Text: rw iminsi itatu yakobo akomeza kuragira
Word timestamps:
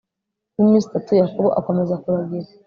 rw 0.51 0.57
iminsi 0.63 0.87
itatu 0.89 1.11
yakobo 1.21 1.49
akomeza 1.59 1.93
kuragira 2.01 2.49